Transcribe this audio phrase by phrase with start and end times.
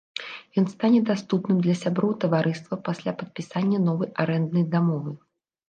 [0.61, 5.11] Ён стане даступным для сяброў таварыства пасля падпісання новай арэнднай дамовы.